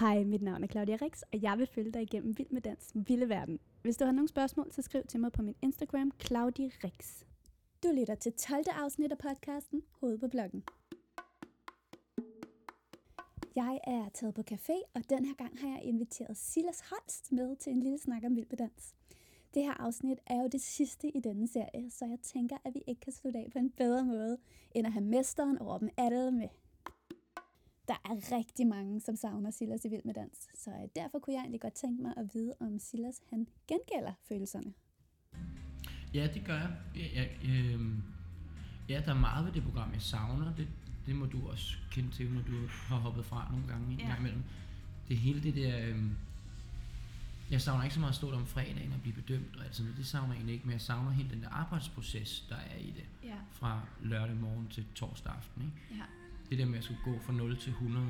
[0.00, 2.92] Hej, mit navn er Claudia Rix, og jeg vil følge dig igennem Vild med Dans
[2.94, 3.58] Vilde Verden.
[3.82, 7.24] Hvis du har nogle spørgsmål, så skriv til mig på min Instagram, Claudia Rix.
[7.82, 8.64] Du lytter til 12.
[8.72, 10.64] afsnit af podcasten Hoved på bloggen.
[13.56, 17.56] Jeg er taget på café, og den her gang har jeg inviteret Silas Holst med
[17.56, 18.94] til en lille snak om Vild med Dans.
[19.54, 22.82] Det her afsnit er jo det sidste i denne serie, så jeg tænker, at vi
[22.86, 24.38] ikke kan slutte af på en bedre måde,
[24.74, 26.48] end at have mesteren over dem alle med.
[27.88, 31.34] Der er rigtig mange, som savner Silas i Vild med Dans, så øh, derfor kunne
[31.34, 34.72] jeg egentlig godt tænke mig at vide, om Silas han gengælder følelserne.
[36.14, 36.76] Ja, det gør jeg.
[36.96, 37.80] Ja, ja, øh,
[38.88, 40.54] ja, der er meget ved det program, jeg savner.
[40.54, 40.68] Det,
[41.06, 44.06] det må du også kende til, når du har hoppet fra nogle gange en Ja.
[44.06, 44.42] gang imellem.
[45.08, 45.86] Det hele det der...
[45.88, 46.02] Øh,
[47.50, 49.74] jeg savner ikke så meget at stå der om fredagen og blive bedømt og alt
[49.76, 49.98] sådan noget.
[49.98, 52.90] Det savner jeg egentlig ikke, men jeg savner hele den der arbejdsproces, der er i
[52.90, 53.04] det.
[53.24, 55.62] Ja, Fra lørdag morgen til torsdag aften.
[55.62, 55.94] Ikke?
[56.00, 56.04] ja.
[56.50, 58.06] Det der med at skulle gå fra 0 til 100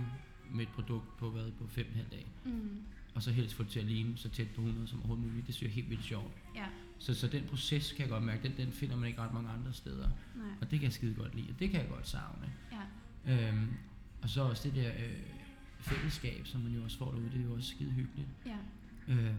[0.50, 2.26] med et produkt på hvad, på 5,5 dage.
[2.44, 2.78] Mm,
[3.14, 5.46] Og så helst få det til at ligne så tæt på 100 som overhovedet muligt.
[5.46, 6.32] Det synes jeg er helt vildt sjovt.
[6.54, 6.66] ja,
[6.98, 9.50] Så, så den proces kan jeg godt mærke, den, den finder man ikke ret mange
[9.50, 10.08] andre steder.
[10.36, 12.52] nej, Og det kan jeg skide godt lide, og det kan jeg godt savne.
[12.72, 12.80] ja,
[13.48, 13.68] Øhm,
[14.22, 15.12] og så også det der øh,
[15.80, 18.28] fællesskab, som man jo også får derude, det er jo også skide hyggeligt.
[18.46, 18.56] ja,
[19.08, 19.34] Øhm,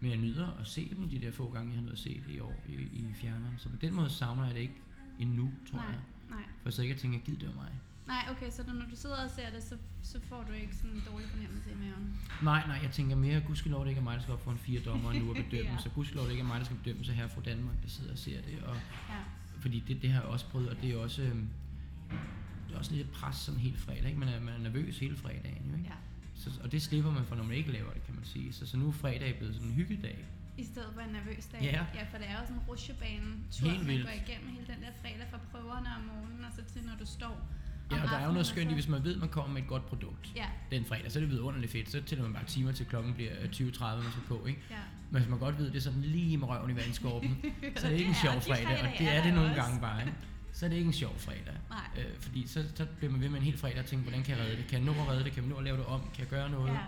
[0.00, 2.22] men jeg nyder at se dem de der få gange, jeg har nået at se
[2.28, 3.54] det i år i, i fjerneren.
[3.58, 4.74] Så på den måde savner jeg det ikke
[5.18, 5.98] endnu, tror nej, jeg.
[6.30, 6.42] nej.
[6.62, 7.72] For så ikke at tænke, gid det var mig.
[8.06, 10.90] Nej, okay, så når du sidder og ser det, så, så får du ikke sådan
[10.90, 12.16] en dårlig fornemmelse i maven.
[12.42, 14.58] Nej, nej, jeg tænker mere, gudskelov det ikke er mig, der skal op for en
[14.58, 15.78] fire dommer nu og bedømme, Ja.
[15.78, 18.12] så gudskelov det ikke er mig, der skal bedømme, så her fra Danmark, der sidder
[18.12, 18.62] og ser det.
[18.62, 18.76] Og,
[19.08, 19.18] Ja,
[19.60, 21.48] fordi det, det har jeg også prøvet, og det er også, øhm,
[22.68, 24.18] det er også lidt pres sådan helt fredag, ikke?
[24.18, 25.88] Man er, man er nervøs hele fredagen, jo, ikke?
[25.88, 25.94] ja.
[26.34, 28.52] Så, og det slipper man for, når man ikke laver det, kan man sige.
[28.52, 30.18] Så, så nu er fredag blevet sådan en hyggedag.
[30.58, 31.60] I stedet for en nervøs dag.
[31.62, 31.84] Ja.
[31.94, 34.92] ja for det er jo sådan en rutsjebane-tur, Helt man går igennem hele den der
[35.02, 37.48] fredag fra prøverne om morgenen, og så til når du står
[37.96, 39.62] Ja, og der er jo noget skønt i, hvis man ved, at man kommer med
[39.62, 41.90] et godt produkt Ja, den fredag, så er det vidunderligt fedt.
[41.90, 44.60] Så tæller man bare timer til klokken bliver øh, 20.30, man skal på, ikke?
[44.70, 44.76] ja.
[45.10, 47.44] Men hvis man godt ved, at det er sådan lige med røven i vandskorpen,
[47.76, 50.12] så er det ikke en sjov fredag, og det er det nogle gange bare, ikke?
[50.52, 51.56] Så er det ikke en sjov fredag.
[51.70, 51.80] Nej.
[51.98, 54.36] Øh, fordi så, så bliver man ved med en hel fredag og tænker, hvordan kan
[54.36, 54.66] jeg redde det?
[54.66, 55.32] Kan jeg nå at redde det?
[55.32, 56.00] Kan jeg nå at lave det om?
[56.00, 56.72] Kan jeg gøre noget?
[56.72, 56.78] Ja,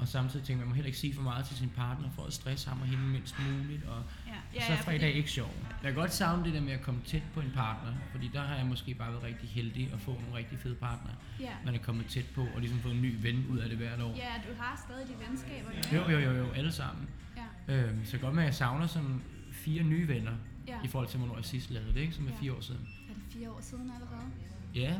[0.00, 2.22] Og samtidig tænker man, man må heller ikke sige for meget til sin partner, for
[2.24, 3.84] at stresse ham og hende mindst muligt.
[3.84, 4.32] Og ja.
[4.54, 5.54] ja, så er fredag ikke sjov.
[5.82, 8.40] Jeg kan godt savne det der med at komme tæt på en partner, fordi der
[8.42, 11.10] har jeg måske bare været rigtig heldig at få nogle rigtig fede partner.
[11.40, 11.50] Ja.
[11.64, 14.00] Man er kommet tæt på og ligesom fået en ny ven ud af det hvert
[14.00, 14.14] år.
[14.16, 15.70] ja, du har stadig de venskaber.
[15.92, 17.08] Jo, jo, jo, jo, alle sammen.
[17.36, 19.22] Ja, Øhm, så godt med, at jeg savner sådan
[19.52, 20.32] fire nye venner,
[20.66, 20.76] ja.
[20.84, 22.12] i forhold til, hvornår jeg sidst lavede det, ikke?
[22.14, 22.36] som er Ja.
[22.40, 22.80] fire år siden.
[23.10, 24.30] Er det fire år siden allerede?
[24.74, 24.94] Ja,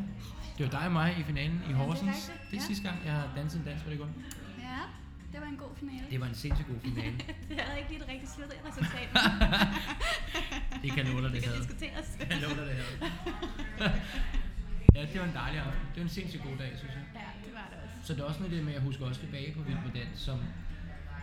[0.59, 2.09] det var dig og mig i finalen i det er Horsens.
[2.31, 2.67] rigtigt, Det er ja.
[2.67, 4.11] sidste gang, jeg har danset en dans på det gulv.
[4.72, 4.82] Ja,
[5.32, 6.06] det var en god finale.
[6.10, 7.16] Det var en sindssygt god finale.
[7.48, 9.08] Det havde ikke lige et rigtigt slutresultat.
[10.82, 11.62] det kan dig, det det kan havde.
[11.62, 12.08] diskuteres.
[12.31, 12.98] Jeg lover dig, det havde.
[14.94, 15.86] ja, det var en dejlig aften.
[15.92, 17.04] Det var en sindssygt god dag, synes jeg.
[17.14, 18.06] Ja, det var det også.
[18.06, 19.92] Så det er også noget det med, at jeg husker også tilbage på Vild med
[20.00, 20.38] Dans, som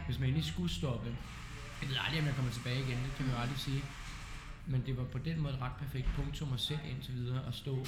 [0.05, 1.09] hvis man endelig skulle stoppe.
[1.81, 3.81] Jeg ved aldrig, om jeg kommer tilbage igen, det kan man jo aldrig sige.
[4.65, 7.53] Men det var på den måde et ret perfekt punktum at sætte indtil videre og
[7.53, 7.85] stå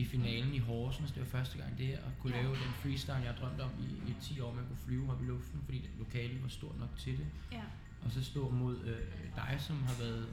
[0.00, 1.10] i finalen i Horsens.
[1.12, 2.42] Det var første gang det, at kunne Ja.
[2.42, 5.22] lave den freestyle, jeg har drømt om i, i 10 år, man kunne flyve op
[5.22, 7.26] i luften, fordi det lokale var stort nok til det.
[7.52, 7.62] Ja,
[8.04, 10.28] Og så stå mod øh, dig, som har været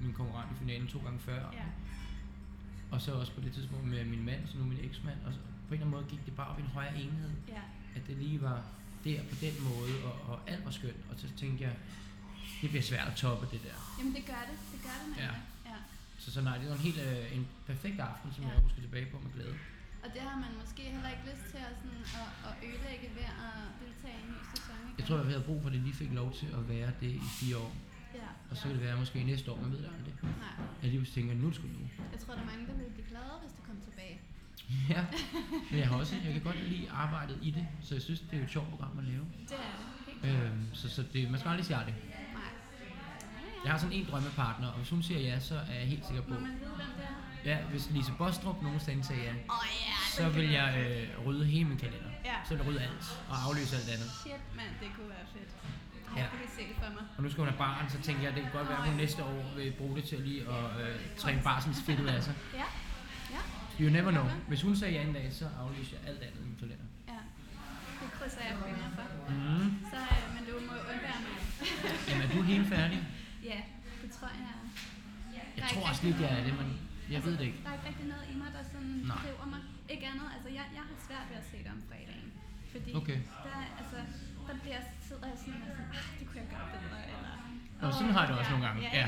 [0.00, 1.42] min konkurrent i finalen to gange før.
[1.52, 1.64] ja,
[2.90, 5.18] Og så også på det tidspunkt med min mand, som nu min eksmand.
[5.26, 7.30] Og så på en eller anden måde gik det bare op i en højere enhed.
[7.48, 7.60] ja.
[7.94, 8.62] At det lige var
[9.04, 10.96] der på den måde, og, og alt var skønt.
[11.10, 11.76] Og så tænkte jeg,
[12.62, 13.76] det bliver svært at toppe det der.
[13.98, 14.58] Jamen det gør det.
[14.72, 15.30] Det gør det nemlig.
[15.66, 15.72] Ja.
[16.22, 18.50] Så, så nej, det var en helt øh, en perfekt aften, som Ja.
[18.50, 19.54] jeg husker tilbage på med glæde.
[20.04, 23.28] Og det har man måske heller ikke lyst til at, sådan, at, at ødelægge ved
[23.48, 24.76] at deltage i en ny sæson.
[24.84, 24.94] igen.
[24.98, 27.10] Jeg tror, jeg havde brug for, at det lige fik lov til at være det
[27.26, 27.72] i fire år.
[28.20, 28.28] Ja.
[28.50, 30.14] Og så kan det være måske næste år, man ved det aldrig.
[30.22, 31.84] Nej, Jeg lige tænker, nu det sgu nu.
[32.14, 34.16] jeg tror, der er mange, der ville blive glade, hvis du kom tilbage.
[34.92, 35.00] Ja,
[35.70, 38.38] men jeg har også, jeg kan godt lide arbejdet i det, så jeg synes, det
[38.38, 39.24] er et sjovt program at lave.
[39.48, 39.76] Det er
[40.22, 40.46] det.
[40.46, 41.94] Øhm, så, så det, man skal aldrig sige aldrig.
[43.64, 46.22] Jeg har sådan en drømmepartner, og hvis hun siger ja, så er jeg helt sikker
[46.22, 47.04] på, Må man vide, hvem det
[47.44, 47.50] er?
[47.50, 51.64] ja, hvis Lise Bostrup nogensinde sagde ja, oh, ja, så vil jeg øh, rydde hele
[51.64, 52.10] min kalender.
[52.24, 52.34] Ja.
[52.44, 54.10] Så vil jeg rydde alt og aflyse alt andet.
[54.22, 55.50] Shit, mand, det kunne være fedt.
[56.16, 56.24] Ja.
[56.24, 57.02] For mig.
[57.16, 58.88] Og nu skal hun have barn, så tænker jeg, at det kan godt være, at
[58.88, 62.34] hun næste år vil bruge det til at lige at øh, træne barselsfittet af sig.
[62.54, 62.68] Ja,
[63.36, 63.42] ja,
[63.80, 64.24] You never know.
[64.48, 66.84] Hvis hun siger ja en dag, så aflyser jeg alt andet i min kalender.
[67.08, 67.12] ja.
[68.02, 69.32] Det krydser jeg fingre for.
[69.32, 69.76] Mm.
[69.92, 71.36] Så, øh, men du må undvære mig.
[72.08, 72.98] Jamen, er du helt færdig?
[74.22, 74.56] Tror jeg.
[75.60, 76.68] Jeg tror også lidt, jeg er det, men
[77.14, 77.60] jeg ved det ikke.
[77.64, 79.18] Der er ikke rigtig noget i mig, der sådan Nej.
[79.22, 79.60] driver mig.
[79.94, 82.28] Ikke andet, altså jeg, jeg har svært ved at se det om fredagen.
[82.72, 83.18] Fordi Okay.
[83.46, 83.98] der, altså,
[84.48, 87.34] der bliver, sidder jeg sådan og sådan, ah, det kunne jeg gøre bedre, eller,
[87.82, 88.82] Og sådan har jeg det også nogle gange.
[88.82, 89.06] Ja, Ja.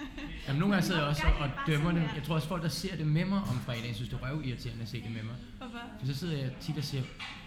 [0.46, 2.02] Jamen, nogle gange sidder jeg også og, og er dømmer det.
[2.16, 4.82] Jeg tror også, folk, der ser det med mig om fredagen, synes, det er røvirriterende
[4.82, 5.34] at se det med mig.
[5.58, 5.78] Hvorfor?
[5.98, 7.02] For så sidder jeg tit og siger,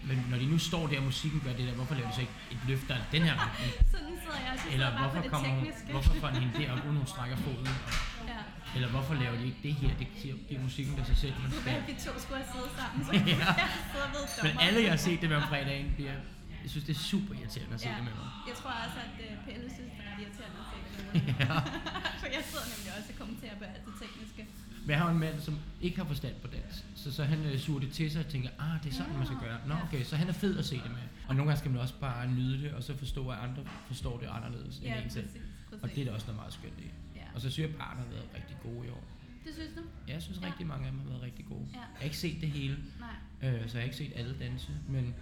[0.08, 2.20] men når de nu står der, og musikken gør det der, hvorfor laver de så
[2.20, 3.72] ikke et løft, der er den her retning?
[3.94, 4.64] Sådan sidder jeg også.
[4.72, 5.90] Eller hvorfor det kommer tekniske.
[5.90, 7.66] hvorfor får hende der op, uden hun strækker foden?
[7.66, 7.98] Og,
[8.32, 8.40] Ja.
[8.74, 9.90] eller hvorfor laver de ikke det her?
[9.98, 11.72] Det giver, giver musikken der sig selv, man skal.
[11.74, 13.36] At vi to skulle have siddet sammen, så Ja.
[13.46, 16.12] jeg sidder ved Men alle, jeg har set det med om fredagen, bliver,
[16.62, 17.96] jeg synes, det er super irriterende at se Ja.
[17.98, 18.28] det med mig.
[18.50, 21.10] Jeg tror også, at uh, Pelle synes, det er ret irriterende at se det med
[21.26, 21.36] mig.
[21.42, 21.54] Ja.
[22.20, 24.42] For jeg sidder nemlig også og kommenterer på alt det tekniske.
[24.84, 25.54] Men jeg har en mand, som
[25.86, 26.74] ikke har forstand på dans.
[27.02, 29.26] Så, så han øh, suger det til sig og tænker, ah, det er sådan, man
[29.26, 29.58] skal gøre.
[29.70, 31.04] Nå, okay, så han er fed at se det med.
[31.28, 34.18] Og nogle gange skal man også bare nyde det, og så forstå, at andre forstår
[34.22, 35.28] det anderledes end Ja, en selv.
[35.28, 35.82] præcis.
[35.82, 36.88] Og det er der også noget meget skønt i.
[37.16, 37.20] Ja.
[37.34, 39.04] Og så synes jeg, at parerne har været rigtig gode i år.
[39.44, 39.80] Det synes du?
[40.08, 40.46] Ja, jeg synes Ja.
[40.46, 41.66] rigtig mange af dem har været rigtig gode.
[41.72, 41.78] Ja.
[41.78, 43.50] Jeg har ikke set det hele, Nej.
[43.50, 45.14] øh, så jeg har ikke set alle danse, men,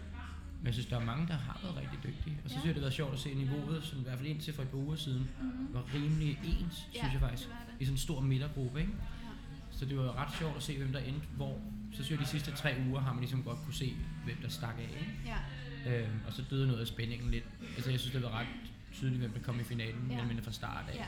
[0.58, 2.38] men jeg synes, der er mange, der har været rigtig dygtige.
[2.44, 2.60] Og så Ja.
[2.60, 4.62] synes jeg, det har været sjovt at se niveauet, som i hvert fald indtil for
[4.62, 5.74] et par uger siden, Mm-hmm.
[5.74, 7.48] var rimelig ens, Ja, synes jeg faktisk.
[7.48, 7.82] det det.
[7.82, 8.92] I sådan en stor midtergruppe, ikke?
[8.92, 9.28] Ja.
[9.70, 11.60] Så det var ret sjovt at se, hvem der endte hvor.
[11.92, 14.48] Så synes jeg, de sidste tre uger har man ligesom godt kunne se, hvem der
[14.48, 14.82] stak af.
[15.00, 15.14] Ikke?
[15.26, 16.02] Ja.
[16.02, 17.44] Øhm, og så døde noget af spændingen lidt.
[17.76, 18.46] Altså jeg synes, det var ret
[18.92, 20.24] tydeligt, hvem der kom i finalen, ja.
[20.24, 21.06] men fra start af.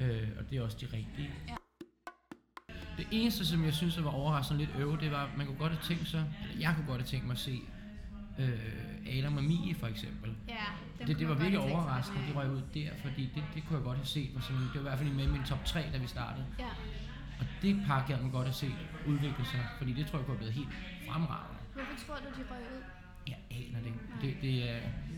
[0.00, 0.06] Ja.
[0.06, 1.30] Øh, og det er også de rigtige.
[1.48, 1.54] Ja.
[2.98, 5.58] Det eneste, som jeg synes, der var overraskende lidt øve, det var, at man kunne
[5.58, 7.60] godt have tænkt sig, eller jeg kunne godt have tænkt mig at se
[8.40, 10.30] øh, Adam og Mie for eksempel.
[10.48, 10.54] Ja,
[10.98, 13.84] Det, det kunne var virkelig overraskende, de røg ud der, fordi det, det kunne jeg
[13.84, 14.30] godt have set.
[14.34, 16.46] Var sådan, det var i hvert fald med i min top 3, da vi startede.
[16.58, 16.68] Ja.
[17.40, 18.74] Og det par gad man godt have set
[19.06, 20.68] udvikle sig, fordi det tror jeg kunne have blevet helt
[21.08, 21.56] fremragende.
[21.74, 22.82] Hvorfor tror du, de røg ud?
[23.28, 23.86] Jeg aner det.
[23.86, 23.98] ikke.
[24.22, 24.74] Det, det er,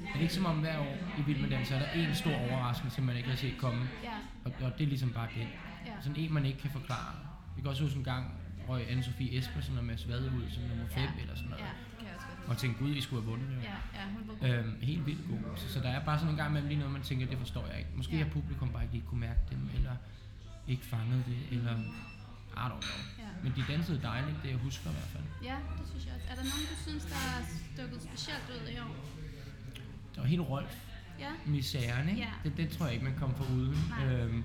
[0.09, 2.15] er det ikke som om hver år i Vild med Dans, så er der en
[2.15, 3.89] stor overraskelse, man ikke har set komme.
[4.05, 4.11] Ja.
[4.45, 5.47] Og, og det er ligesom bare det.
[5.87, 5.93] Ja.
[6.03, 7.15] Sådan en, man ikke kan forklare.
[7.57, 8.35] Vi kan også huske en gang,
[8.69, 11.09] røg Anne-Sophie Espersen og Mads Vade ud som nummer 5 Ja.
[11.23, 11.65] eller sådan noget.
[11.65, 11.71] Ja,
[12.47, 13.57] Og tænkte, gud, vi skulle have vundet det.
[13.63, 14.49] Ja, ja, hun var god.
[14.65, 15.57] Øhm, helt vildt god.
[15.57, 17.67] Så, så der er bare sådan en gang imellem lige noget, man tænker, det forstår
[17.67, 17.91] jeg ikke.
[17.95, 18.23] Måske Ja.
[18.25, 19.97] har publikum bare ikke lige kunne mærke dem, eller
[20.69, 21.73] ikke fanget det, eller
[22.63, 23.01] I don't know.
[23.19, 23.29] Ja.
[23.43, 25.25] Men de dansede dejligt, det jeg husker i hvert fald.
[25.43, 26.27] ja, det synes jeg også.
[26.31, 27.41] Er der nogen, du synes, der er
[27.75, 28.95] stukket specielt ud i år?
[30.15, 30.77] Der var helt Rolf,
[31.19, 31.31] Ja.
[31.47, 32.21] misæren, ikke?
[32.21, 32.29] Ja.
[32.45, 33.79] Det, det tror jeg ikke, man kommer for uden.
[33.89, 34.05] Nej.
[34.07, 34.45] Øhm,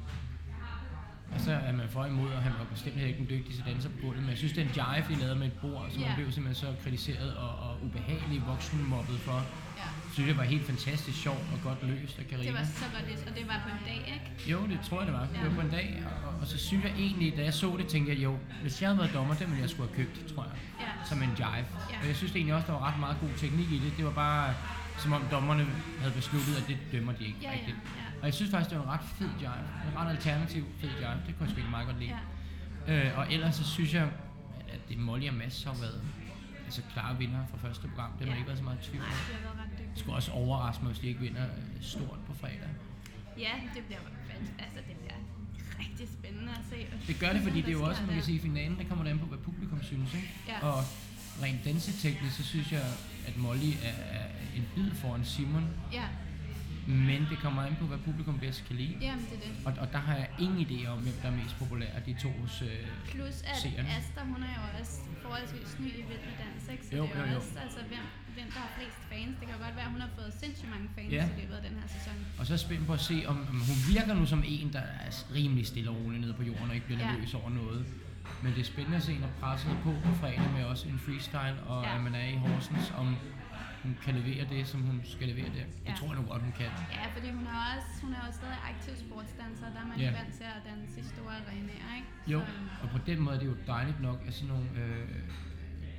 [1.33, 3.95] og så er man for imod, og han var bestemt ikke den dygtigste danser på
[4.01, 4.21] gulvet.
[4.21, 6.07] Men jeg synes, den jive, de lavede med et bord, som Ja.
[6.07, 9.39] han blev simpelthen så kritiseret og, og ubehagelig voksenmobbet for,
[9.77, 9.87] Ja.
[10.13, 12.51] synes jeg var helt fantastisk sjovt og godt løst af Det Karina.
[12.51, 14.51] var så godt løst, og det var på en dag, ikke?
[14.51, 15.25] Jo, det tror jeg, det var.
[15.25, 15.47] Det Ja.
[15.47, 18.11] var på en dag, og, og, så synes jeg egentlig, da jeg så det, tænkte
[18.13, 20.53] jeg, jo, hvis jeg havde været dommer, det ville jeg skulle have købt, tror jeg,
[20.81, 20.91] Ja.
[21.09, 21.65] som en jive.
[21.91, 21.97] Ja.
[22.01, 23.91] Og jeg synes egentlig også, der var ret meget god teknik i det.
[23.97, 24.53] Det var bare,
[24.97, 25.65] som om dommerne
[25.99, 27.77] havde besluttet, at det dømmer de ikke Ja, ja, rigtigt.
[27.77, 28.19] ja.
[28.21, 29.63] Og jeg synes faktisk, det var en ret fed jive.
[29.91, 31.17] En ret alternativ fed jive.
[31.27, 32.13] Det kunne jeg sgu meget godt lide.
[32.87, 33.07] Ja.
[33.09, 34.07] Øh, og ellers så synes jeg,
[34.73, 36.01] at det Molly og Mads har været
[36.65, 38.11] altså klare vinder fra første program.
[38.11, 38.37] Det har man Ja.
[38.37, 39.11] ikke været så meget i tvivl om.
[39.93, 42.69] Det skulle også overraske mig, hvis de ikke vinder øh, stort på fredag.
[43.37, 43.99] Ja, det bliver
[44.29, 44.49] fandt.
[44.59, 45.19] Altså, det bliver
[45.79, 46.77] rigtig spændende at se.
[47.07, 49.03] Det gør det, fordi det er jo også, man kan sige, i finalen, der kommer
[49.03, 50.13] det an på, hvad publikum synes.
[50.13, 50.29] Ikke?
[50.47, 50.59] Ja.
[50.67, 50.83] Og
[51.43, 52.85] rent danseteknisk, så synes jeg,
[53.27, 54.25] at Molly er, er
[54.57, 55.65] en bid foran Simon.
[55.93, 56.05] Ja,
[56.87, 58.95] Men det kommer an på, hvad publikum bedst kan lide.
[59.01, 59.65] jamen det er det.
[59.67, 62.13] Og, og der har jeg ingen idé om, hvem der er mest populær af de
[62.23, 62.61] to hos...
[62.61, 62.67] Øh,
[63.11, 63.89] Plus at seerne.
[63.89, 66.83] Asta, hun er jo også forholdsvis ny i Vild med Dans, ikke?
[66.89, 68.03] Så Jo, det er jo, jo, også, altså, hvem,
[68.35, 69.33] hvem der har flest fans.
[69.39, 71.23] Det kan jo godt være, at hun har fået sindssygt mange fans Ja.
[71.37, 72.15] i løbet af den her sæson.
[72.39, 74.83] og så er spændt på at se, om, om hun virker nu som en, der
[75.05, 77.11] er rimelig stille og rolig nede på jorden og ikke bliver Ja.
[77.11, 77.85] nervøs over noget.
[78.43, 80.99] Men det er spændende at se, når presset er på på fredag med også en
[80.99, 81.95] freestyle, og Ja.
[81.95, 83.15] at man er i Horsens, om
[83.83, 85.65] hun kan levere det, som hun skal levere der.
[85.65, 85.93] Det Ja.
[85.99, 86.65] tror jeg nu godt, hun kan.
[86.99, 90.11] Ja, fordi hun er også, hun er også stadig aktiv sportsdanser, der er man Ja.
[90.19, 92.07] vant til at danse i store arenaer, ikke?
[92.33, 92.51] Jo, Så,
[92.83, 95.07] og på den måde er det jo dejligt nok, at sådan nogle øh,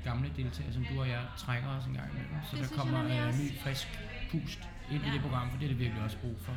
[0.04, 2.34] gamle deltagere som du og jeg trækker os en gang imellem.
[2.50, 3.88] Så Det der kommer nemlig øh, ny, frisk
[4.30, 4.60] pust
[4.92, 5.12] ind i Ja.
[5.14, 6.54] det program, for det er det virkelig også brug for.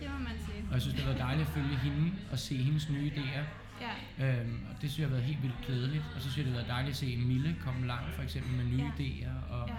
[0.00, 0.60] det må man sige.
[0.68, 3.44] Og jeg synes, det været dejligt at følge hende og se hendes nye idéer.
[3.80, 6.04] Ja, Øhm, og det synes jeg har været helt vildt glædeligt.
[6.14, 8.52] Og så synes jeg, det har været dejligt at se Mille komme langt, for eksempel
[8.56, 8.90] med nye Ja.
[8.98, 9.52] idéer.
[9.52, 9.74] Og ja,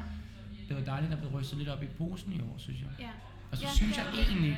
[0.68, 2.90] det var dejligt at blive rystet lidt op i posen i år, synes jeg.
[3.00, 3.10] ja.
[3.52, 4.58] Og så Ja, synes jeg egentlig,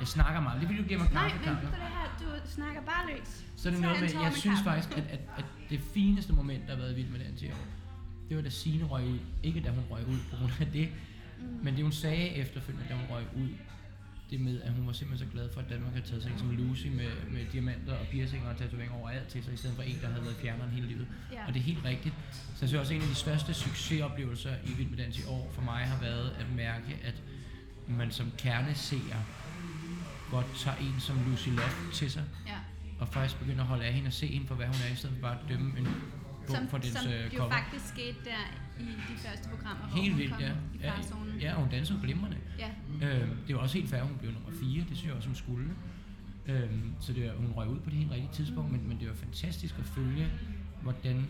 [0.00, 0.60] jeg snakker meget.
[0.60, 1.60] Det vil du give mig Nej, kaffe, men Carla.
[1.60, 3.44] på det her, du snakker bare løs.
[3.56, 6.74] Så er det noget med, jeg synes faktisk, at, at, at det fineste moment, der
[6.74, 7.66] har været i Vild med i år,
[8.28, 9.18] det var da Signe røg ud.
[9.42, 10.88] Ikke da hun røg ud på grund af det,
[11.40, 11.46] Mm.
[11.62, 13.48] men det hun sagde efterfølgende, da hun røg ud,
[14.30, 16.50] det med, at hun var simpelthen så glad for, at Danmark havde taget sig som
[16.50, 19.98] Lucy med, med diamanter og piercinger og tatoveringer overalt til sig, i stedet for en,
[20.02, 21.06] der havde været fjerneren hele livet.
[21.32, 21.46] Ja.
[21.46, 22.14] Og det er helt rigtigt.
[22.32, 25.22] Så jeg synes også, at en af de største succesoplevelser i Vild med Dans i
[25.28, 27.22] år for mig har været at mærke, at
[27.88, 29.20] man som kerneseer
[30.30, 32.58] godt tager en som Lucy Loft til sig, Ja,
[32.98, 34.96] og faktisk begynder at holde af hende og se hende for, hvad hun er, i
[34.96, 35.88] stedet for bare at dømme en
[36.46, 37.50] bog Som, for dens som øh, jo cover.
[37.50, 38.42] faktisk skete der
[38.80, 40.52] i de første programmer, hvor Helt hun vildt, kom ja.
[40.74, 41.38] i Ja, farzonen.
[41.40, 42.38] ja, hun dansede glimrende.
[42.58, 42.70] ja.
[43.02, 45.36] Øh, det var også helt fair, hun blev nummer 4, det synes jeg også, hun
[45.36, 45.68] skulle.
[46.46, 49.14] Øh, så det hun røg ud på det helt rigtige tidspunkt, men, men det var
[49.14, 50.26] fantastisk at følge,
[50.82, 51.26] hvordan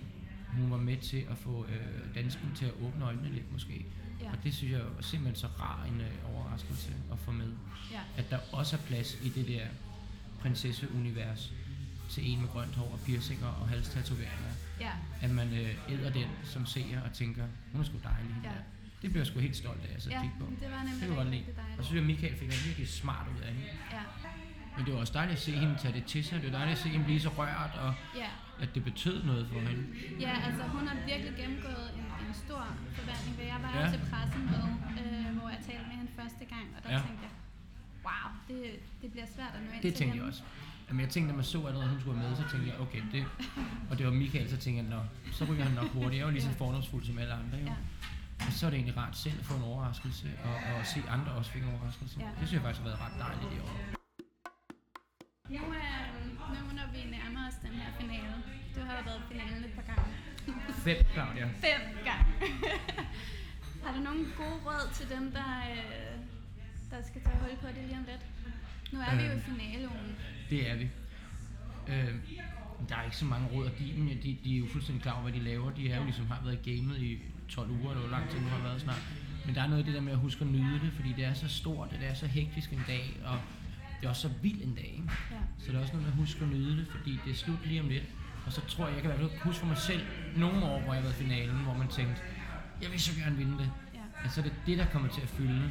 [0.52, 3.86] hun var med til at få øh, dansken til at åbne øjnene lidt måske.
[4.22, 4.30] Ja.
[4.30, 7.48] Og det synes jeg var simpelthen så rar en øh, overraskelse at få med.
[7.92, 8.00] Ja.
[8.16, 9.60] At der også er plads i det der
[10.40, 11.52] prinsesseunivers
[12.10, 14.52] til en med grønt hår og piercinger og halstatoveringer.
[14.80, 14.90] Ja.
[15.22, 18.34] At man øh, æder den som seer og tænker, hun er sgu dejlig.
[18.34, 18.54] hende Ja.
[18.54, 18.60] der.
[19.02, 20.46] Det blev jeg sgu helt stolt af og ja, kigge på.
[20.60, 21.86] det var nemlig Det var rigtig, rigtig Og så dejligt.
[21.86, 23.66] synes jeg, at Michael fik noget virkelig smart ud af hende.
[23.96, 24.02] Ja.
[24.76, 26.34] Men det var også dejligt at se hende tage det til sig.
[26.42, 28.30] Det var dejligt at se hende blive så rørt, og Ja.
[28.62, 29.82] at det betød noget for hende.
[30.20, 32.64] ja, altså hun har virkelig gennemgået en, en stor
[32.98, 33.34] forvandling.
[33.38, 33.90] For Jeg var Ja.
[33.94, 34.64] til pressen med,
[35.02, 37.00] øh, hvor jeg talte med hende første gang, og der Ja.
[37.06, 37.32] tænkte jeg,
[38.06, 38.60] wow, det,
[39.02, 40.28] det bliver svært at nå ind Det til tænkte jeg hende.
[40.30, 40.42] også.
[40.88, 42.80] Jamen, jeg tænkte, når man så allerede, at hun skulle være med, så tænkte jeg,
[42.80, 43.26] okay, det...
[43.90, 45.00] Og det var Michael, så tænkte jeg, nå,
[45.32, 46.14] så ryger han nok hurtigt.
[46.14, 46.54] Jeg er jo lige så Ja.
[46.64, 47.64] fordomsfuld som alle andre, jo.
[47.66, 47.74] Ja.
[48.46, 51.32] Og så er det egentlig rart selv at få en overraskelse, og, og se andre
[51.32, 52.20] også fik en overraskelse.
[52.20, 52.26] Ja.
[52.26, 53.72] Det synes jeg faktisk har været ret dejligt i år.
[55.56, 56.02] Nu, øh,
[56.54, 58.34] nu når vi nærmer os den her finale,
[58.74, 60.12] du har været i finalen et par gange.
[60.86, 61.46] Fem, Claudia.
[61.66, 62.30] Fem gange.
[63.84, 66.16] har du nogle gode råd til dem, der, øh,
[66.90, 68.24] der skal tage hul på det lige om lidt?
[68.92, 69.40] Nu er vi jo i Øhm.
[69.42, 70.16] finaleugen.
[70.50, 70.88] Det er vi.
[71.88, 72.14] Øh,
[72.88, 74.06] der er ikke så mange råd at give dem.
[74.08, 75.70] De, de er jo fuldstændig klar over, hvad de laver.
[75.70, 78.40] De er jo ligesom har været i gamet i 12 uger, eller hvor lang tid
[78.40, 79.02] nu har været snart.
[79.46, 81.24] Men der er noget af det der med at huske at nyde det, fordi det
[81.24, 83.38] er så stort, og det er så hektisk en dag, og
[84.00, 84.84] det er også så vild en dag.
[84.96, 85.10] Ikke?
[85.30, 85.36] Ja.
[85.58, 87.66] Så det er også noget med at huske at nyde det, fordi det er slut
[87.66, 88.04] lige om lidt.
[88.46, 90.02] Og så tror jeg, jeg kan i hvert fald huske for mig selv
[90.36, 92.22] nogle år, hvor jeg har været i finalen, hvor man tænkte,
[92.82, 93.70] jeg vil så gerne vinde det.
[93.94, 94.00] Ja.
[94.24, 95.70] Ja, så er det det, der kommer til at fylde.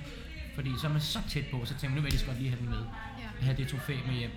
[0.56, 2.38] Fordi så er man så tæt på, så tænker man, nu vil jeg lige godt
[2.38, 2.84] lige have den med.
[3.40, 3.46] Ja.
[3.46, 4.32] Have det trofæ med hjem.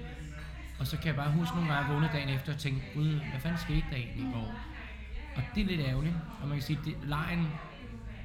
[0.80, 3.40] Og så kan jeg bare huske nogle gange, vågnede dagen efter og tænkte, gud, hvad
[3.40, 4.54] fanden skete der egentlig i går?
[5.36, 6.14] Og det er lidt ærgerligt.
[6.42, 7.46] Og man kan sige, at lejen,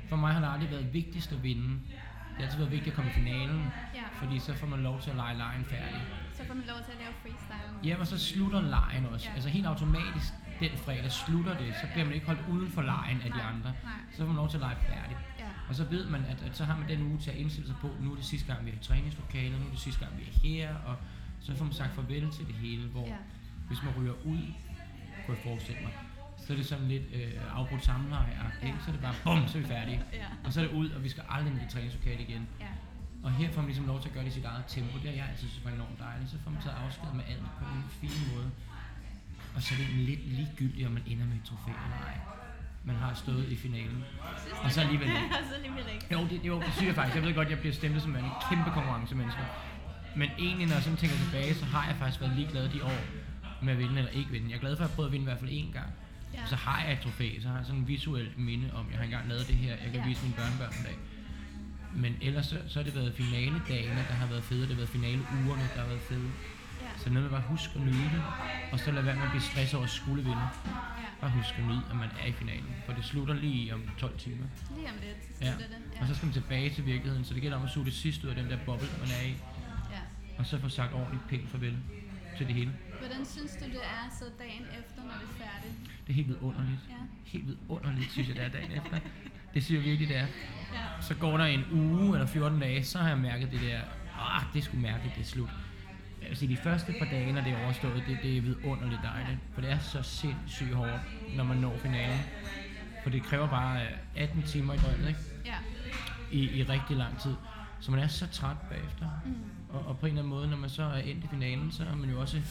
[0.10, 1.70] for mig har det aldrig været vigtigst at vinde.
[1.70, 3.62] Det har altid været vigtigt at komme i finalen,
[3.96, 4.02] Ja.
[4.14, 6.02] fordi så får man lov til at lege lejen færdig.
[6.34, 7.88] Så får man lov til at lave freestyle.
[7.90, 9.28] Ja, og så slutter lejen også.
[9.30, 9.34] Ja.
[9.36, 13.22] Altså helt automatisk den fredag slutter det, så bliver man ikke holdt uden for lejen
[13.22, 13.74] af de andre.
[13.84, 13.94] nej.
[14.12, 15.18] Så får man lov til at lege færdig.
[15.40, 15.46] Ja.
[15.70, 17.76] Og så ved man, at, at så har man den uge til at indstille sig
[17.82, 20.18] på, nu er det sidste gang, vi er i træningslokalet, nu er det sidste gang,
[20.18, 20.96] vi er her, og
[21.42, 23.16] så får man sagt farvel til det hele, hvor Ja.
[23.68, 24.38] hvis man ryger ud,
[25.26, 25.92] kunne jeg forestille mig,
[26.38, 28.72] så er det sådan lidt øh, afbrudt samleje, Ja.
[28.82, 30.02] så er det bare, bum, så er vi færdige.
[30.14, 30.26] Ja.
[30.46, 32.48] Og så er det ud, og vi skal aldrig ind i det træningslokale igen.
[32.60, 32.66] Ja.
[33.24, 34.98] Og her får man ligesom lov til at gøre det i sit eget tempo.
[34.98, 36.30] Det har jeg altid synes var enormt dejligt.
[36.30, 38.52] Så får man taget afsked med alt på en fin måde.
[39.56, 42.18] Og så er det lidt ligegyldigt, om man ender med et trofæ eller ej.
[42.84, 44.04] Man har stået i finalen.
[44.64, 45.20] Og så alligevel ikke.
[45.40, 46.06] og så alligevel ikke.
[46.12, 47.16] Jo, det, jo, det synes jeg faktisk.
[47.16, 49.42] Jeg ved godt, jeg bliver stemplet som en kæmpe konkurrencemenneske.
[50.16, 53.00] Men egentlig, når jeg sådan tænker tilbage, så har jeg faktisk været ligeglad de år
[53.62, 54.50] med at vinde eller ikke vinde.
[54.50, 55.90] Jeg er glad for, at jeg prøvet at vinde i hvert fald én gang.
[56.34, 56.46] Ja.
[56.46, 58.98] Så har jeg et trofæ, så har jeg sådan en visuelt minde om, at jeg
[59.00, 60.08] har engang lavet det her, jeg kan Ja.
[60.08, 60.98] vise mine børnebørn en dag.
[61.96, 64.90] Men ellers så, så har det været finaledagene, der har været fede, det har været
[64.90, 66.30] finaleugerne, der har været fede.
[67.04, 68.24] Så noget med bare huske at nyde det,
[68.72, 70.48] og så lade være med at blive stresset over at skulle vinde.
[71.22, 74.18] Bare huske at nyde, at man er i finalen, for det slutter lige om 12
[74.20, 74.46] timer.
[74.76, 75.52] Lige om lidt, så Ja.
[75.52, 75.68] det.
[75.96, 76.02] Ja.
[76.02, 78.26] Og så skal man tilbage til virkeligheden, så det gælder om at suge det sidste
[78.26, 79.30] ud af den der boble, man er i,
[79.92, 80.00] ja.
[80.38, 81.78] og så få sagt ordentligt pænt farvel
[82.38, 82.72] til det hele.
[83.00, 85.74] Hvordan synes du, det er så dagen efter, når det er færdigt?
[86.08, 86.80] Det er helt vidunderligt.
[86.90, 86.96] Ja.
[87.26, 89.00] Helt vidunderligt, synes jeg, det er dagen efter.
[89.54, 90.28] Det synes jeg virkelig, det er.
[90.74, 91.02] Ja.
[91.02, 93.80] Så går der en uge eller 14 dage, så har jeg mærket det der,
[94.20, 95.50] ah, det skulle mærkeligt, det er slut.
[96.24, 99.02] Jeg vil sige, de første par dage, når det er overstået, det, det er vidunderligt
[99.04, 99.40] dejligt.
[99.54, 101.02] For det er så sindssygt hårdt,
[101.36, 102.20] når man når finalen.
[103.04, 105.20] For det kræver bare øh, 18 timer i døgnet, ikke?
[105.46, 105.56] Ja.
[106.32, 107.34] I, i rigtig lang tid.
[107.80, 109.10] Så man er så træt bagefter.
[109.26, 109.34] Mm.
[109.70, 111.84] Og, og på en eller anden måde, når man så er endt i finalen, så
[111.84, 112.42] har man jo også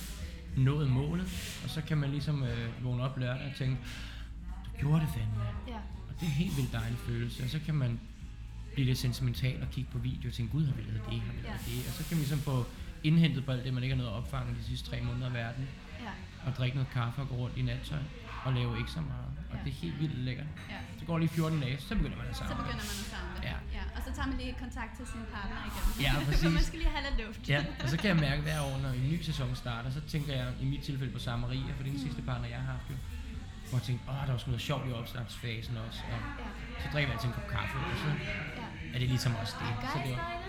[0.56, 1.60] nået målet.
[1.64, 3.76] Og så kan man ligesom øh, vågne op lørdag og tænke,
[4.64, 5.42] du gjorde det fandme.
[5.68, 5.74] Ja.
[6.08, 7.44] Og det er en helt vildt dejlig følelse.
[7.44, 8.00] Og så kan man
[8.74, 11.32] blive lidt sentimental og kigge på video og tænke, gud har vi lavet det, har
[11.32, 11.70] vi lavet Ja.
[11.72, 11.86] det.
[11.88, 12.66] Og så kan man ligesom få
[13.04, 15.34] indhentet på alt det, man ikke har nået at opfange de sidste tre måneder af
[15.34, 15.68] verden.
[16.00, 16.12] Ja.
[16.46, 17.98] Og drikke noget kaffe og gå rundt i nattøj
[18.44, 19.26] og lave ikke så meget.
[19.50, 19.64] Og Ja.
[19.64, 20.46] det er helt vildt lækkert.
[20.70, 20.76] Ja.
[20.98, 22.54] Så går lige 14 dage, så begynder man at Så samle.
[22.56, 23.40] begynder man at samle.
[23.50, 23.56] Ja.
[23.78, 23.82] ja.
[23.96, 25.84] Og så tager man lige kontakt til sin partner igen.
[26.06, 26.52] Ja, præcis.
[26.58, 27.48] man skal lige have lidt luft.
[27.48, 30.32] Ja, og så kan jeg mærke hver år, når en ny sæson starter, så tænker
[30.40, 32.72] jeg i mit tilfælde på Sara Maria, for det er den sidste partner, jeg har
[32.72, 32.96] haft jo.
[33.68, 36.00] Hvor jeg tænkte, åh, der var sådan noget sjovt i opstartsfasen også.
[36.12, 36.82] Og Ja.
[36.82, 38.66] så drikker jeg til en kop kaffe, og så ja.
[38.94, 39.68] er det ligesom også det.
[39.92, 40.41] Så Guys, det var?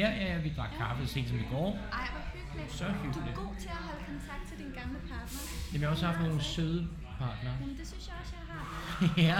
[0.00, 1.70] Ja, ja, ja, vi drak kaffe sent som i går.
[1.92, 2.72] Ej, hvor hyggeligt.
[2.72, 3.36] Så Du er hyggeligt.
[3.36, 5.40] god til at holde kontakt til din gamle partner.
[5.72, 7.54] Jamen, jeg har også haft nogle søde partnere.
[7.60, 8.64] Jamen, det synes jeg også, jeg har.
[9.28, 9.36] ja,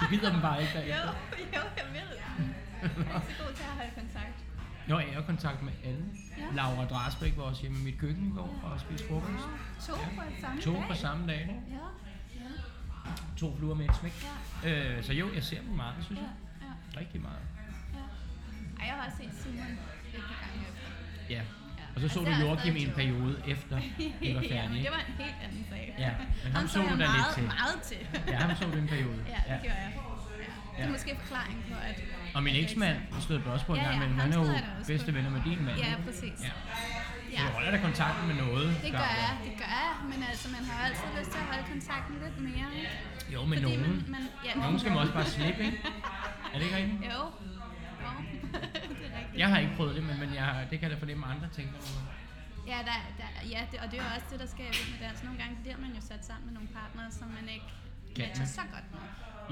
[0.00, 1.12] du gider dem bare ikke Jo, derefter.
[1.56, 2.08] jo, jeg vil.
[2.82, 4.36] Jeg er så god til at holde kontakt.
[4.90, 6.04] Jo, jeg er i kontakt med alle.
[6.38, 6.44] Ja.
[6.54, 9.44] Laura Drasbæk var også hjemme i mit køkken i går og spiste frokost.
[9.86, 10.84] To på samme To dag.
[10.88, 11.60] på samme dag.
[11.70, 12.50] Ja, ja.
[13.36, 14.12] to fluer med et smæk.
[14.64, 16.32] Ja, Øh, så jo, jeg ser dem meget, synes ja, jeg.
[16.94, 17.38] ja, Rigtig meget.
[18.78, 18.84] Ja.
[18.84, 19.72] Ej, jeg har også set Simon
[20.14, 20.88] et par gange efter.
[21.30, 21.34] Ja.
[21.34, 21.42] Ja.
[21.94, 23.76] Og så så Og du Joachim i en periode efter,
[24.22, 24.82] det var ja, men færdigt.
[24.84, 25.94] det var en helt anden sag.
[25.98, 26.10] Ja,
[26.44, 27.44] men ham så jeg du da lidt til.
[27.44, 28.00] meget til.
[28.28, 29.20] Ja, ham så du en periode.
[29.28, 29.92] Ja, det gjorde jeg.
[29.96, 30.02] Ja.
[30.76, 30.92] Det er Ja.
[30.96, 31.96] måske forklaring på, at...
[32.34, 34.46] Og min eksmand stod du også på en Ja, gang, ja, men han er jo
[34.86, 35.76] bedste venner med din mand.
[35.78, 36.38] så- Ja, præcis.
[36.46, 36.52] Ja.
[37.32, 37.38] Ja.
[37.38, 38.66] Så du holder da kontakten med noget.
[38.84, 41.64] Det gør jeg, det gør jeg, men altså, man har altid lyst til at holde
[41.72, 42.90] kontakten lidt mere, ikke?
[43.34, 43.80] Jo, men Fordi nogen.
[43.96, 45.78] Man, man, ja, Nogen skal man også bare slippe, ikke?
[46.52, 46.98] Er det ikke rigtigt?
[47.04, 47.24] Jo, jo.
[47.98, 48.37] det er rigtigt.
[49.42, 51.32] Jeg har ikke prøvet det, men, men jeg, har- det kan jeg da fornemme, at
[51.34, 52.10] andre tænker nogle gange.
[52.72, 55.18] Ja, der, der, ja det, og det er jo også det, der sker med dans.
[55.26, 57.68] Nogle gange bliver man jo sat sammen med nogle partnere, som man ikke
[58.16, 58.48] Kan matcher man.
[58.58, 59.04] så godt med.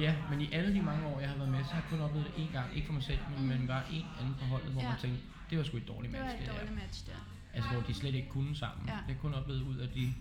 [0.05, 2.00] Ja, men i alle de mange år, jeg har været med, så har jeg kun
[2.07, 2.67] oplevet det én gang.
[2.76, 4.88] Ikke for mig selv, men, men var en anden på holdet, hvor Ja.
[4.88, 6.83] man tænkte, det var sgu et dårligt Det var match, et det dårligt der.
[6.83, 7.21] match der.
[7.55, 8.83] Altså, hvor de slet ikke kunne sammen.
[8.88, 8.99] Ja.
[9.09, 10.15] Det er kun oplevet ud af de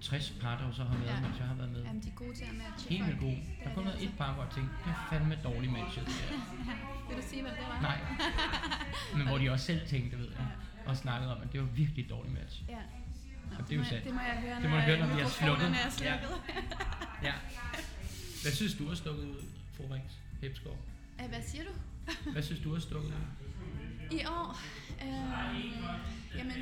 [0.00, 1.28] 60 par, der så har været, Ja.
[1.38, 1.82] jeg har været med.
[1.84, 3.30] Jamen, de er gode til at matche Helt vildt folk.
[3.30, 3.36] god.
[3.36, 4.08] Det Der er kun været altså.
[4.08, 5.34] et par, hvor jeg tænkte, det er fandme.
[5.34, 5.50] Det der.
[6.68, 7.14] Ja.
[7.14, 7.80] Vil du sige, hvad det var?
[7.82, 7.98] Nej.
[9.16, 10.46] Men hvor de også selv tænkte, ved jeg,
[10.86, 12.62] og snakkede om, at det var virkelig et dårligt match.
[12.68, 12.74] Ja.
[12.74, 14.04] Nå, Og det er jo jeg- sandt.
[14.04, 15.66] Det må jeg høre, Det må du høre, når vi har slukket.
[15.66, 15.90] er Ja.
[15.90, 16.30] slukket.
[17.28, 17.32] Ja.
[18.42, 19.42] Hvad synes du har stukket ud,
[19.76, 20.76] fru Rings Hepsgaard?
[21.18, 21.26] Ja.
[21.26, 21.72] Hvad siger du?
[22.32, 23.14] Hvad synes du har stukket ud?
[24.10, 24.58] I år,
[25.02, 26.56] øh, jamen,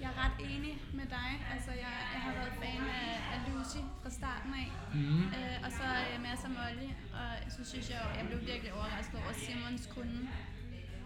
[0.00, 1.28] jeg er ret enig med dig.
[1.54, 2.73] Altså, jeg, jeg har været fan
[4.64, 4.70] af.
[4.94, 5.24] Mm.
[5.38, 6.88] Øh, og så øh, Mads og Molly,
[7.20, 10.20] og så synes jeg jeg blev virkelig overrasket over Simons kunde.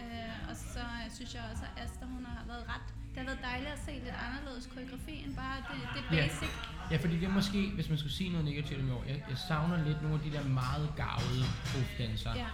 [0.02, 2.86] Øh, og så øh, synes jeg også, at Asta, hun har været ret...
[3.12, 6.22] Det har været dejligt at se lidt anderledes koreografi end bare det, det Ja.
[6.22, 6.52] basic.
[6.90, 9.22] Ja, fordi det er måske, hvis man skulle sige noget negativt om i år, jeg,
[9.30, 12.34] jeg savner lidt nogle af de der meget gavede profdansere.
[12.36, 12.46] Ja,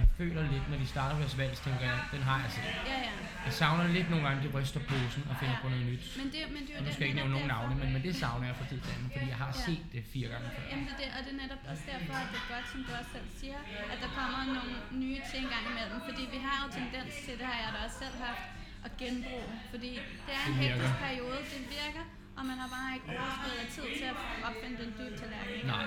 [0.00, 2.64] Jeg føler lidt, når de starter deres vals, tænker jeg, den har jeg set.
[2.92, 3.12] ja, ja.
[3.46, 5.62] Jeg savner lidt nogle gange, de ryster posen og finder Ja.
[5.64, 6.04] på noget nyt.
[6.20, 8.00] Men det, men det er Og nu skal jeg ikke nævne nogen navne, men, men
[8.06, 9.64] det savner jeg fra tid til anden, fordi jeg har Ja.
[9.66, 10.62] set det fire gange før.
[10.72, 12.78] Jamen det er det, og det er netop også derfor, at det er godt, som
[12.86, 13.60] du også selv siger,
[13.92, 14.72] at der kommer nogle
[15.04, 15.98] nye ting engang imellem.
[16.08, 18.44] Fordi vi har jo tendens til, det har jeg da også selv haft,
[18.86, 19.48] at genbruge.
[19.72, 19.90] Fordi
[20.26, 22.04] det er en hektisk periode, det virker,
[22.38, 24.16] og man har bare ikke overskud af tid til at
[24.48, 25.56] opfinde den dybe tallerken.
[25.74, 25.84] Nej,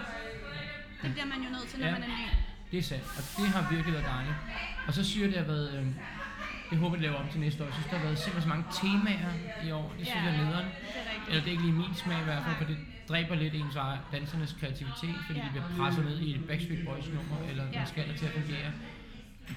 [1.03, 1.94] Det bliver man jo nødt til, når Ja.
[1.98, 2.27] man er ny.
[2.71, 4.35] Det er sandt, og det har virkelig været dejligt.
[4.87, 5.85] Og så synes jeg, det har været, øh,
[6.71, 7.67] jeg håber, det laver om til næste år.
[7.67, 9.31] Jeg synes, der har været simpelthen så mange temaer
[9.67, 9.88] i år.
[9.97, 10.29] Det synes Ja.
[10.29, 10.65] jeg er nederen.
[10.65, 11.27] Er.
[11.29, 12.77] Eller det er ikke lige min smag i hvert fald, for det
[13.10, 13.75] dræber lidt ens
[14.15, 15.45] dansernes kreativitet, fordi Ja.
[15.45, 17.79] de bliver presset ned i et Backstreet Boys nummer, eller Ja.
[17.79, 18.71] man skal til at fungere.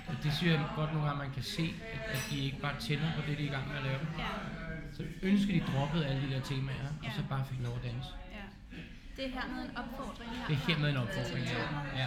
[0.09, 2.77] Og det synes jeg godt nogle gange, man kan se, at, at de ikke bare
[2.81, 3.98] tænder på det, de er i gang med at lave.
[4.18, 4.31] Ja,
[4.96, 8.09] Så ønsker de droppede alle de der temaer, og så bare fik lov at danse.
[9.18, 9.22] Ja.
[9.22, 10.46] Det er hermed en opfordring her.
[10.48, 11.61] Det er hermed en opfordring, ja.
[12.03, 12.07] ja.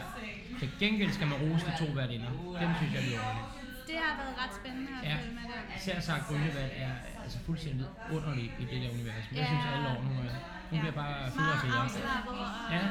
[0.60, 2.30] Til gengæld skal man rose de to værtinder.
[2.62, 3.88] Dem synes jeg er ordentligt.
[3.90, 5.16] Det har været ret spændende at Ja.
[5.22, 5.76] følge med det.
[5.78, 6.92] Især Sarah Grønnevad er
[7.24, 9.26] altså fuldstændig underlig i det der univers.
[9.30, 9.52] Men jeg Ja.
[9.52, 10.36] synes alle år, hun, er,
[10.72, 11.82] hun bliver bare federe og federe.
[11.84, 12.82] og Ja.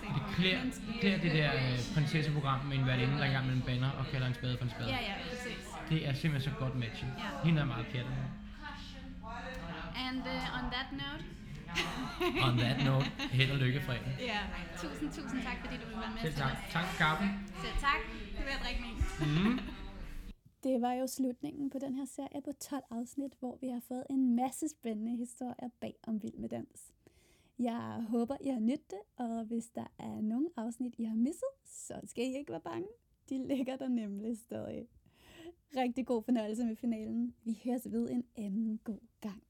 [0.00, 0.06] se.
[0.16, 0.22] Det
[1.00, 4.26] klæder, det der øh, prinsesseprogram med en værtinde, der engang med en banner og kalder
[4.26, 4.88] en spade for en spade.
[4.88, 5.58] Ja, ja, præcis.
[5.90, 7.08] Det er simpelthen så godt matchet.
[7.18, 7.24] Ja.
[7.44, 8.12] Hende er meget pjattet.
[10.08, 11.24] And uh, on that note,
[12.46, 13.06] On that note,
[13.38, 14.12] held og lykke fredag.
[14.32, 14.40] ja,
[14.82, 16.52] tusind, tusind tak, fordi du vil være med Selv tak.
[16.52, 16.58] os.
[16.74, 17.28] Tak for kaffen.
[17.64, 18.00] Selv tak.
[18.36, 18.96] Nu vil jeg drikke min.
[19.28, 19.58] Mm.
[20.64, 24.04] Det var jo slutningen på den her serie på 12 afsnit, hvor vi har fået
[24.10, 26.92] en masse spændende historier bag om Vild med Dans.
[27.58, 31.52] Jeg håber, I har nydt det, og hvis der er nogle afsnit, I har misset,
[31.66, 32.86] så skal I ikke være bange.
[33.28, 34.86] De ligger der nemlig stadig.
[35.76, 37.34] Rigtig god fornøjelse med finalen.
[37.44, 39.42] Vi høres ved en anden god gang.